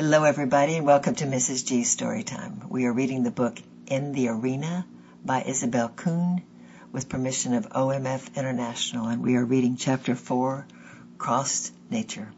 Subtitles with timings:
[0.00, 1.66] Hello, everybody, and welcome to Mrs.
[1.66, 2.66] G's Storytime.
[2.70, 4.86] We are reading the book In the Arena
[5.22, 6.42] by Isabel Kuhn
[6.90, 10.66] with permission of OMF International, and we are reading Chapter 4,
[11.18, 12.30] Crossed Nature.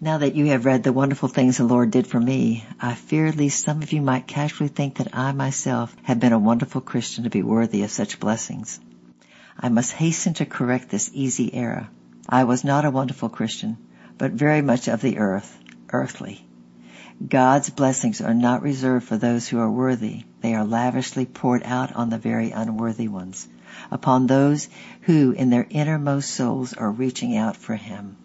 [0.00, 3.30] Now that you have read the wonderful things the Lord did for me, I fear
[3.30, 7.24] lest some of you might casually think that I myself have been a wonderful Christian
[7.24, 8.80] to be worthy of such blessings.
[9.60, 11.88] I must hasten to correct this easy error.
[12.26, 13.76] I was not a wonderful Christian,
[14.16, 15.58] but very much of the earth,
[15.92, 16.48] earthly.
[17.28, 20.24] God's blessings are not reserved for those who are worthy.
[20.40, 23.46] They are lavishly poured out on the very unworthy ones,
[23.90, 24.68] upon those
[25.02, 28.16] who in their innermost souls are reaching out for Him.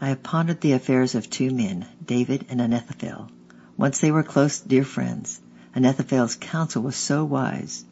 [0.00, 3.30] I have pondered the affairs of two men, David and Ahithophel.
[3.76, 5.40] Once they were close, dear friends.
[5.76, 7.84] Ahithophel's counsel was so wise.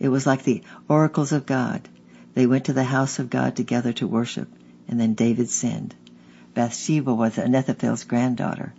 [0.00, 1.88] It was like the oracles of God.
[2.34, 4.48] They went to the house of God together to worship,
[4.88, 5.94] and then David sinned.
[6.54, 8.74] Bathsheba was Ahithophel's granddaughter.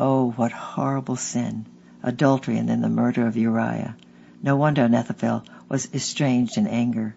[0.00, 1.66] Oh, what horrible sin!
[2.04, 3.96] Adultery and then the murder of Uriah.
[4.40, 7.16] No wonder Ahithophel was estranged in anger.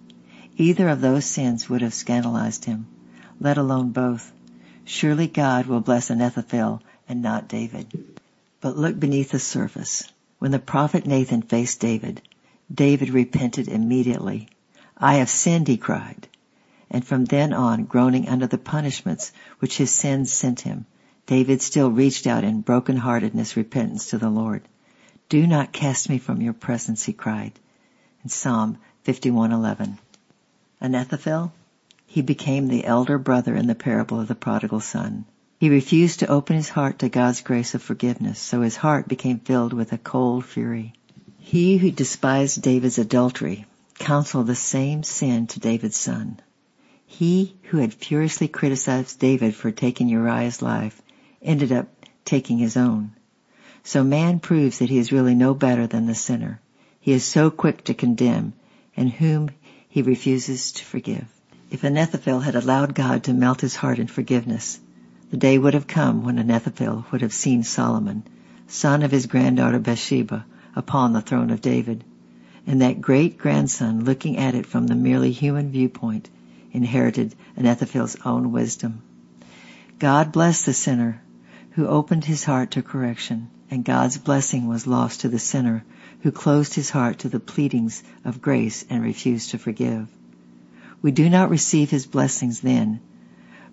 [0.57, 2.87] Either of those sins would have scandalized him,
[3.39, 4.33] let alone both.
[4.83, 8.19] Surely God will bless Ahithophel and not David.
[8.61, 10.11] But look beneath the surface.
[10.39, 12.23] When the prophet Nathan faced David,
[12.73, 14.49] David repented immediately.
[14.97, 16.27] I have sinned, he cried.
[16.89, 20.87] And from then on, groaning under the punishments which his sins sent him,
[21.27, 24.67] David still reached out in broken-heartedness repentance to the Lord.
[25.29, 27.53] Do not cast me from your presence, he cried.
[28.23, 29.97] In Psalm 51:11.
[30.81, 31.53] Ahithophel,
[32.05, 35.23] he became the elder brother in the parable of the prodigal son.
[35.57, 39.39] He refused to open his heart to God's grace of forgiveness, so his heart became
[39.39, 40.91] filled with a cold fury.
[41.39, 43.65] He who despised David's adultery
[43.97, 46.41] counseled the same sin to David's son.
[47.05, 51.01] He who had furiously criticized David for taking Uriah's life
[51.41, 51.87] ended up
[52.23, 53.11] taking his own.
[53.83, 56.61] So man proves that he is really no better than the sinner.
[56.99, 58.53] He is so quick to condemn
[58.95, 59.49] and whom
[59.89, 61.25] he refuses to forgive.
[61.71, 64.79] If Ahithophel had allowed God to melt his heart in forgiveness,
[65.31, 68.23] the day would have come when Ahithophel would have seen Solomon,
[68.67, 72.03] son of his granddaughter Bathsheba, upon the throne of David,
[72.67, 76.29] and that great grandson looking at it from the merely human viewpoint
[76.71, 79.01] inherited Ahithophel's own wisdom.
[79.97, 81.21] God bless the sinner
[81.71, 85.83] who opened his heart to correction, and God's blessing was lost to the sinner
[86.21, 90.07] who closed his heart to the pleadings of grace and refused to forgive.
[91.01, 92.99] We do not receive his blessings then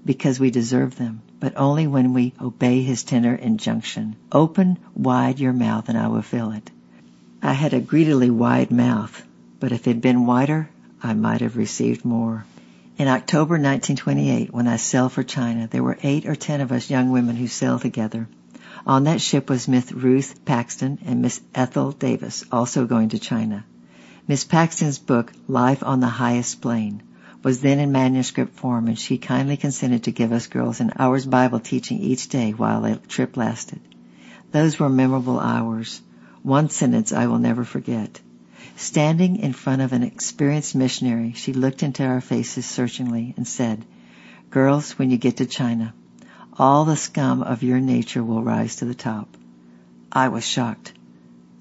[0.04, 4.16] because we deserve them, but only when we obey his tender injunction.
[4.32, 6.70] Open wide your mouth and I will fill it.
[7.42, 9.26] I had a greedily wide mouth,
[9.60, 10.70] but if it had been wider,
[11.02, 12.46] I might have received more.
[12.98, 16.90] In October 1928, when I sailed for China, there were eight or ten of us
[16.90, 18.28] young women who sailed together.
[18.84, 23.64] On that ship was Miss Ruth Paxton and Miss Ethel Davis, also going to China.
[24.26, 27.04] Miss Paxton's book, Life on the Highest Plane,
[27.44, 31.24] was then in manuscript form and she kindly consented to give us girls an hour's
[31.24, 33.78] Bible teaching each day while the trip lasted.
[34.50, 36.02] Those were memorable hours.
[36.42, 38.20] One sentence I will never forget.
[38.76, 43.84] Standing in front of an experienced missionary, she looked into our faces searchingly and said,
[44.50, 45.94] Girls, when you get to China,
[46.58, 49.28] all the scum of your nature will rise to the top.
[50.10, 50.92] I was shocked.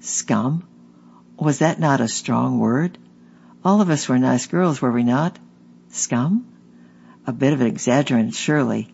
[0.00, 0.64] Scum?
[1.38, 2.98] Was that not a strong word?
[3.64, 5.38] All of us were nice girls, were we not?
[5.90, 6.46] Scum?
[7.26, 8.92] A bit of an exaggerant, surely.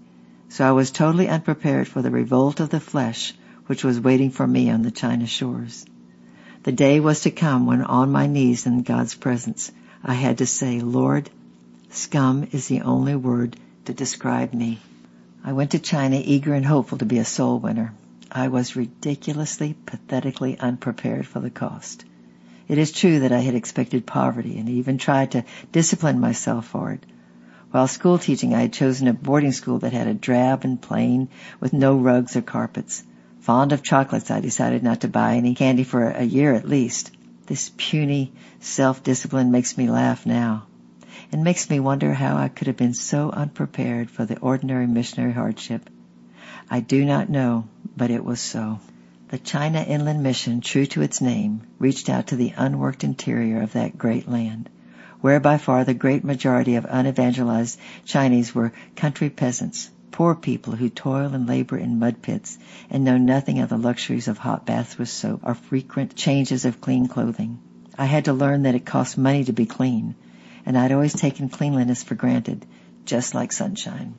[0.49, 3.35] So I was totally unprepared for the revolt of the flesh
[3.67, 5.87] which was waiting for me on the China shores.
[6.65, 9.71] The day was to come when on my knees in God's presence
[10.03, 11.29] I had to say, Lord,
[11.91, 14.79] scum is the only word to describe me.
[15.45, 17.93] I went to China eager and hopeful to be a soul winner.
[18.33, 22.07] I was ridiculously, pathetically unprepared for the cost.
[22.67, 26.93] It is true that I had expected poverty and even tried to discipline myself for
[26.93, 27.05] it.
[27.73, 31.29] While school teaching, I had chosen a boarding school that had a drab and plain
[31.61, 33.05] with no rugs or carpets.
[33.45, 37.11] Fond of chocolates, I decided not to buy any candy for a year at least.
[37.45, 40.65] This puny self-discipline makes me laugh now
[41.31, 45.35] and makes me wonder how I could have been so unprepared for the ordinary missionary
[45.35, 45.91] hardship.
[46.71, 48.81] I do not know, but it was so.
[49.29, 53.75] The China Inland Mission, true to its name, reached out to the unworked interior of
[53.75, 54.71] that great land,
[55.21, 60.89] where by far the great majority of unevangelized Chinese were country peasants, poor people who
[60.89, 62.57] toil and labor in mud pits
[62.89, 66.81] and know nothing of the luxuries of hot baths with soap or frequent changes of
[66.81, 67.59] clean clothing.
[67.99, 70.15] I had to learn that it costs money to be clean,
[70.65, 72.65] and I'd always taken cleanliness for granted,
[73.05, 74.15] just like sunshine.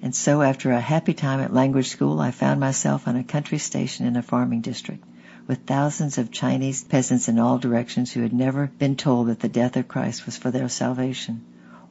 [0.00, 3.58] And so after a happy time at language school, I found myself on a country
[3.58, 5.02] station in a farming district
[5.48, 9.48] with thousands of Chinese peasants in all directions who had never been told that the
[9.48, 11.44] death of Christ was for their salvation.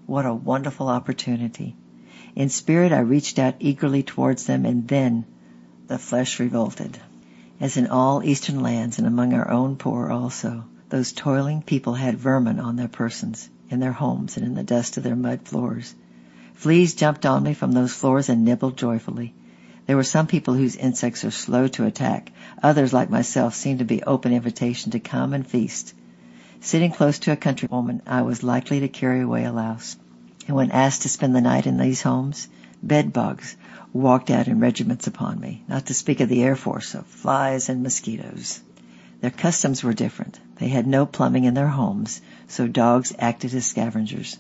[0.06, 1.76] What a wonderful opportunity.
[2.40, 5.26] In spirit I reached out eagerly towards them and then
[5.88, 6.98] the flesh revolted.
[7.60, 12.18] As in all eastern lands and among our own poor also, those toiling people had
[12.18, 15.94] vermin on their persons, in their homes and in the dust of their mud floors.
[16.54, 19.34] Fleas jumped on me from those floors and nibbled joyfully.
[19.86, 22.32] There were some people whose insects are slow to attack.
[22.64, 25.94] Others, like myself, seemed to be open invitation to come and feast.
[26.62, 29.98] Sitting close to a countrywoman, I was likely to carry away a louse.
[30.50, 32.48] And when asked to spend the night in these homes,
[32.82, 33.56] bed bugs
[33.94, 37.70] walked out in regiments upon me, not to speak of the Air Force of flies
[37.70, 38.60] and mosquitoes.
[39.22, 40.40] Their customs were different.
[40.56, 44.40] They had no plumbing in their homes, so dogs acted as scavengers.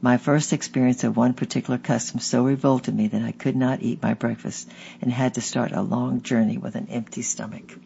[0.00, 4.00] My first experience of one particular custom so revolted me that I could not eat
[4.00, 4.70] my breakfast
[5.02, 7.76] and had to start a long journey with an empty stomach.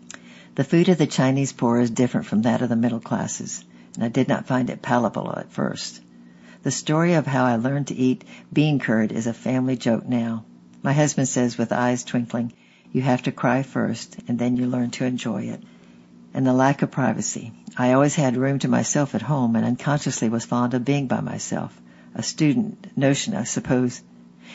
[0.57, 3.65] The food of the Chinese poor is different from that of the middle classes,
[3.95, 6.03] and I did not find it palatable at first.
[6.63, 10.45] The story of how I learned to eat bean curd is a family joke now.
[10.83, 12.53] My husband says with eyes twinkling,
[12.93, 15.61] you have to cry first and then you learn to enjoy it.
[16.33, 17.53] And the lack of privacy.
[17.77, 21.21] I always had room to myself at home and unconsciously was fond of being by
[21.21, 21.77] myself
[22.15, 24.01] a student notion, I suppose.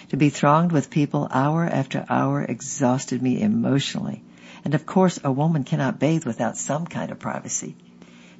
[0.10, 4.24] To be thronged with people hour after hour exhausted me emotionally.
[4.64, 7.76] And of course, a woman cannot bathe without some kind of privacy.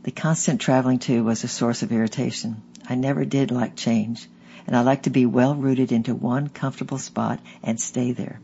[0.04, 2.62] The constant traveling too was a source of irritation.
[2.88, 4.28] I never did like change,
[4.66, 8.40] and I like to be well rooted into one comfortable spot and stay there.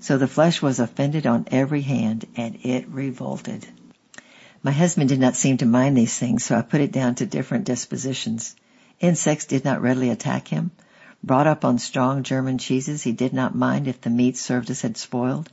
[0.00, 3.66] So the flesh was offended on every hand, and it revolted.
[4.62, 7.26] My husband did not seem to mind these things, so I put it down to
[7.26, 8.56] different dispositions.
[8.98, 10.70] Insects did not readily attack him.
[11.22, 14.82] Brought up on strong German cheeses, he did not mind if the meat served us
[14.82, 15.50] had spoiled.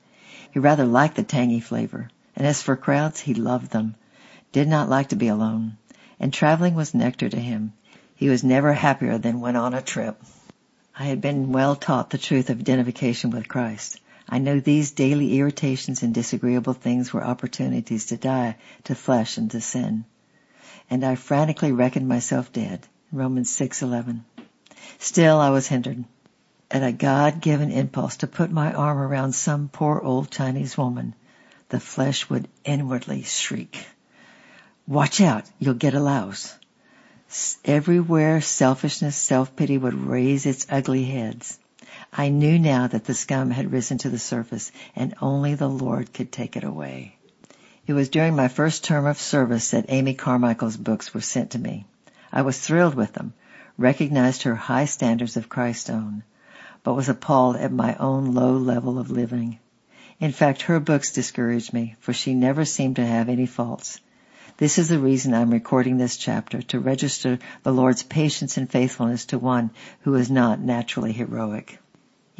[0.52, 2.10] He rather liked the tangy flavor.
[2.36, 3.96] And as for crowds, he loved them.
[4.52, 5.78] Did not like to be alone.
[6.20, 7.74] And traveling was nectar to him.
[8.16, 10.22] He was never happier than when on a trip.
[10.98, 14.00] I had been well taught the truth of identification with Christ.
[14.28, 18.56] I knew these daily irritations and disagreeable things were opportunities to die
[18.86, 20.06] to flesh and to sin.
[20.90, 22.88] And I frantically reckoned myself dead.
[23.12, 24.22] Romans 6:11.
[25.00, 26.04] Still I was hindered.
[26.72, 31.14] At a God-given impulse to put my arm around some poor old Chinese woman,
[31.70, 33.86] the flesh would inwardly shriek.
[34.88, 36.56] Watch out, you'll get a louse.
[37.66, 41.60] Everywhere selfishness, self-pity would raise its ugly heads.
[42.14, 46.14] I knew now that the scum had risen to the surface and only the Lord
[46.14, 47.18] could take it away.
[47.86, 51.60] It was during my first term of service that Amy Carmichael's books were sent to
[51.60, 51.86] me.
[52.32, 53.34] I was thrilled with them,
[53.78, 56.24] recognized her high standards of Christ's own,
[56.84, 59.60] but was appalled at my own low level of living.
[60.22, 64.00] In fact, her books discouraged me, for she never seemed to have any faults.
[64.58, 69.26] This is the reason I'm recording this chapter, to register the Lord's patience and faithfulness
[69.26, 69.70] to one
[70.02, 71.78] who is not naturally heroic.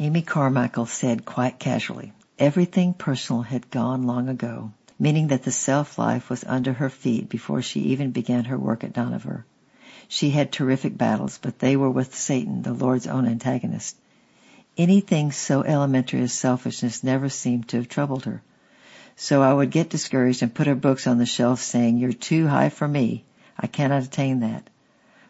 [0.00, 6.28] Amy Carmichael said quite casually, everything personal had gone long ago, meaning that the self-life
[6.28, 9.44] was under her feet before she even began her work at Dohnavur.
[10.08, 13.96] She had terrific battles, but they were with Satan, the Lord's own antagonist.
[14.76, 18.42] Anything so elementary as selfishness never seemed to have troubled her.
[19.20, 22.46] So I would get discouraged and put her books on the shelf saying, you're too
[22.46, 23.24] high for me.
[23.58, 24.70] I cannot attain that.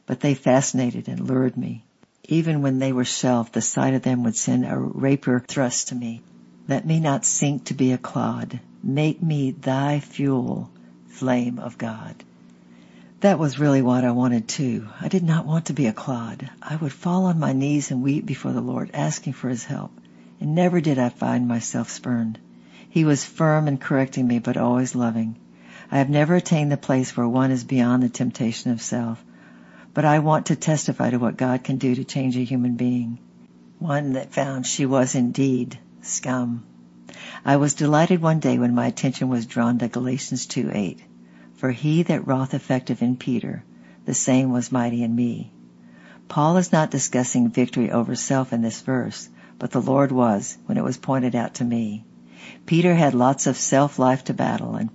[0.05, 1.85] But they fascinated and lured me.
[2.25, 5.95] Even when they were shelved, the sight of them would send a rapier thrust to
[5.95, 6.21] me.
[6.69, 8.61] Let me not sink to be a clod.
[8.83, 10.69] Make me thy fuel,
[11.07, 12.15] flame of God.
[13.21, 14.87] That was really what I wanted too.
[15.01, 16.51] I did not want to be a clod.
[16.61, 19.93] I would fall on my knees and weep before the Lord, asking for His help.
[20.41, 22.39] And never did I find myself spurned.
[22.91, 25.37] He was firm in correcting me, but always loving.
[25.91, 29.25] I have never attained the place where one is beyond the temptation of self.
[29.95, 33.19] But I want to testify to what God can do to change a human being.
[33.79, 36.65] One that found she was indeed scum.
[37.45, 40.99] I was delighted one day when my attention was drawn to Galatians 2:8.
[41.55, 43.65] For he that wrought effective in Peter,
[44.05, 45.53] the same was mighty in me.
[46.29, 49.29] Paul is not discussing victory over self in this verse,
[49.59, 52.05] but the Lord was when it was pointed out to me.
[52.67, 54.91] Peter had lots of self-life to battle, and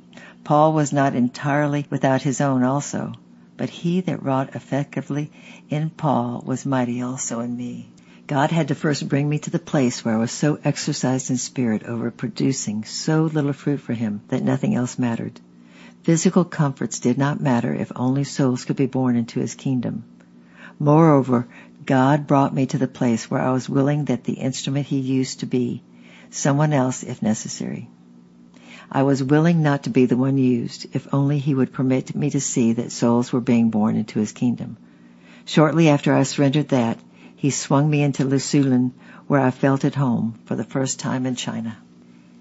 [0.45, 3.11] Paul was not entirely without his own also,
[3.57, 5.29] but he that wrought effectively
[5.69, 7.89] in Paul was mighty also in me.
[8.27, 11.35] God had to first bring me to the place where I was so exercised in
[11.35, 15.41] spirit over producing so little fruit for him that nothing else mattered.
[16.03, 20.05] Physical comforts did not matter if only souls could be born into his kingdom.
[20.79, 21.47] Moreover,
[21.85, 25.41] God brought me to the place where I was willing that the instrument he used
[25.41, 25.83] to be
[26.35, 27.89] someone else if necessary.
[28.91, 32.29] I was willing not to be the one used if only he would permit me
[32.29, 34.77] to see that souls were being born into his kingdom.
[35.45, 36.99] Shortly after I surrendered that,
[37.35, 38.91] he swung me into Lisuland
[39.27, 41.77] where I felt at home for the first time in China.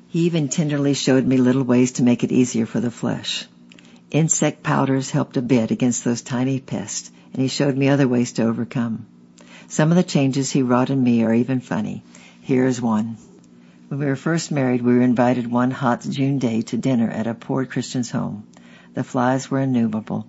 [0.08, 3.46] He even tenderly showed me little ways to make it easier for the flesh.
[4.10, 8.32] Insect powders helped a bit against those tiny pests, and he showed me other ways
[8.32, 9.06] to overcome.
[9.68, 12.02] Some of the changes he wrought in me are even funny.
[12.42, 13.16] Here is one.
[13.92, 17.26] When we were first married, we were invited one hot June day to dinner at
[17.26, 18.44] a poor Christian's home.
[18.94, 20.26] The flies were innumerable.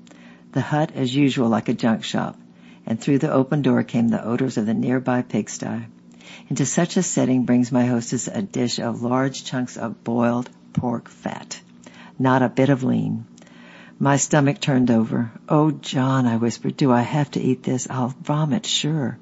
[0.52, 2.38] The hut, as usual, like a junk shop,
[2.86, 5.86] and through the open door came the odors of the nearby pigsty.
[6.50, 11.08] Into such a setting brings my hostess a dish of large chunks of boiled pork
[11.08, 11.62] fat.
[12.20, 13.24] Not a bit of lean.
[13.98, 15.32] My stomach turned over.
[15.48, 17.88] Oh, John, I whispered, do I have to eat this?
[17.90, 19.18] I'll vomit, sure.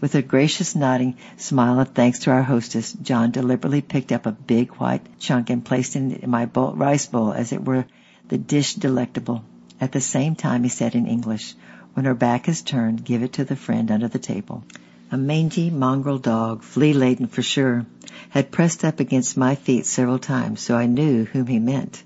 [0.00, 4.32] With a gracious nodding smile of thanks to our hostess, John deliberately picked up a
[4.32, 7.84] big white chunk and placed it in my bowl, rice bowl as it were
[8.28, 9.44] the dish delectable.
[9.78, 11.54] At the same time he said in English,
[11.92, 14.64] when her back is turned, give it to the friend under the table.
[15.10, 17.84] A mangy mongrel dog, flea laden for sure,
[18.30, 22.02] had pressed up against my feet several times, so I knew whom he meant.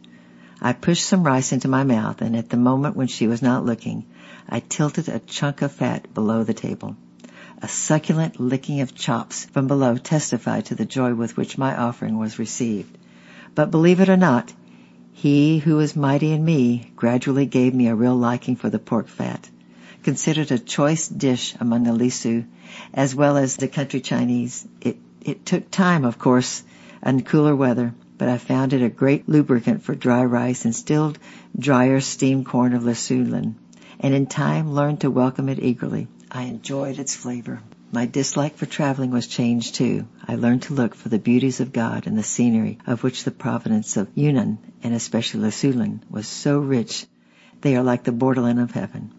[0.60, 3.64] I pushed some rice into my mouth, and at the moment when she was not
[3.64, 4.06] looking,
[4.48, 6.96] I tilted a chunk of fat below the table.
[7.64, 12.18] A succulent licking of chops from below testified to the joy with which my offering
[12.18, 12.98] was received.
[13.54, 14.52] But believe it or not,
[15.14, 19.08] he who is mighty in me gradually gave me a real liking for the pork
[19.08, 19.48] fat
[20.02, 22.44] considered a choice dish among the Lisu,
[22.92, 24.68] as well as the country Chinese.
[24.82, 26.62] It, it took time, of course,
[27.02, 31.14] and cooler weather, but I found it a great lubricant for dry rice and still
[31.58, 33.54] drier steamed corn of Lisuland,
[34.00, 36.08] and in time learned to welcome it eagerly.
[36.36, 37.60] I enjoyed its flavor.
[37.92, 40.08] My dislike for traveling was changed too.
[40.26, 43.30] I learned to look for the beauties of God and the scenery of which the
[43.30, 47.06] province of Yunnan, and especially Lisuland, was so rich.
[47.60, 49.12] They are like the borderland of heaven.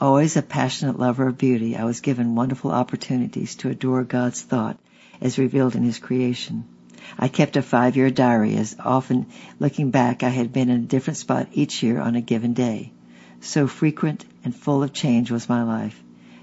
[0.00, 4.78] Always a passionate lover of beauty, I was given wonderful opportunities to adore God's thought
[5.20, 6.62] as revealed in His creation.
[7.18, 9.26] I kept a five-year diary as often
[9.58, 12.92] looking back I had been in a different spot each year on a given day.
[13.40, 16.00] So frequent and full of change was my life.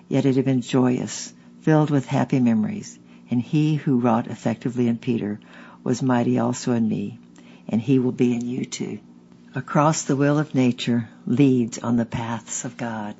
[0.09, 2.97] Yet it had been joyous, filled with happy memories,
[3.29, 5.39] and He who wrought effectively in Peter
[5.83, 7.19] was mighty also in me,
[7.67, 8.97] and He will be in you too.
[9.53, 13.15] Across the will of nature leads on the paths of God.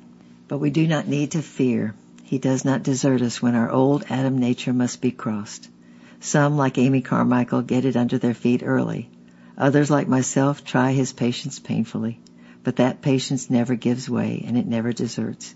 [0.48, 1.94] But we do not need to fear.
[2.24, 5.68] He does not desert us when our old Adam nature must be crossed.
[6.18, 9.08] Some, like Amy Carmichael, get it under their feet early.
[9.56, 12.18] Others, like myself, try his patience painfully.
[12.64, 15.54] But that patience never gives way and it never deserts.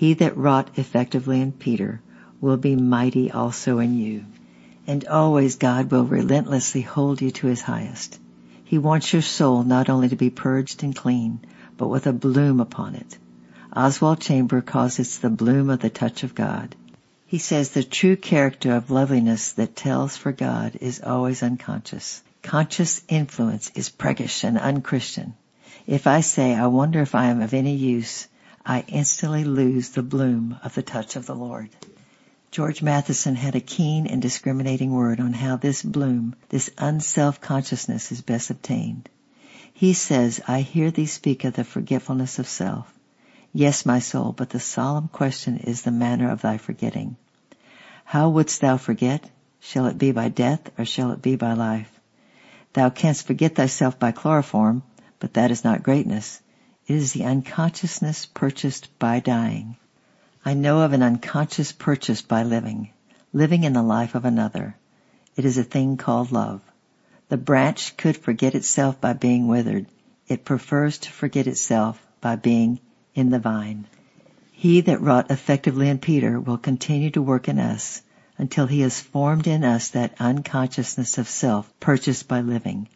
[0.00, 2.00] He that wrought effectively in Peter
[2.40, 4.24] will be mighty also in you.
[4.86, 8.18] And always God will relentlessly hold you to his highest.
[8.64, 11.40] He wants your soul not only to be purged and clean,
[11.76, 13.18] but with a bloom upon it.
[13.76, 16.74] Oswald Chamber calls it the bloom of the touch of God.
[17.26, 22.22] He says the true character of loveliness that tells for God is always unconscious.
[22.42, 25.34] Conscious influence is preggish and unchristian.
[25.86, 28.28] If I say, I wonder if I am of any use,
[28.64, 31.70] I instantly lose the bloom of the touch of the Lord.
[32.50, 38.20] George Matheson had a keen and discriminating word on how this bloom, this unself-consciousness is
[38.20, 39.08] best obtained.
[39.72, 42.92] He says, I hear thee speak of the forgetfulness of self.
[43.52, 47.16] Yes, my soul, but the solemn question is the manner of thy forgetting.
[48.04, 49.30] How wouldst thou forget?
[49.60, 52.00] Shall it be by death or shall it be by life?
[52.72, 54.82] Thou canst forget thyself by chloroform,
[55.18, 56.40] but that is not greatness.
[56.90, 59.76] It is the unconsciousness purchased by dying.
[60.44, 62.90] I know of an unconscious purchase by living,
[63.32, 64.74] living in the life of another.
[65.36, 66.60] It is a thing called love.
[67.28, 69.86] The branch could forget itself by being withered.
[70.26, 72.80] It prefers to forget itself by being
[73.14, 73.86] in the vine.
[74.50, 78.02] He that wrought effectively in Peter will continue to work in us
[78.36, 82.88] until he has formed in us that unconsciousness of self purchased by living,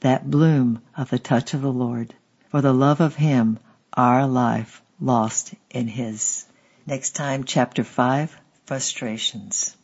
[0.00, 2.14] that bloom of the touch of the Lord,
[2.50, 3.58] for the love of him,
[3.94, 6.44] our life lost in his.
[6.84, 9.76] Next time, chapter five, frustrations.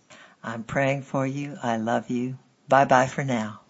[0.43, 1.57] I'm praying for you.
[1.63, 2.39] I love you.
[2.69, 3.61] Bye bye for now.